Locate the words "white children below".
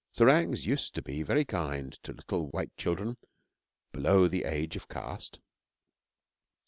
2.47-4.27